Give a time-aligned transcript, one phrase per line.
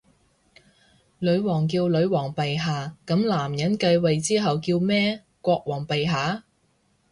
[1.19, 5.21] 女王叫女皇陛下，噉男人繼位之後叫咩？
[5.41, 6.43] 國王陛下？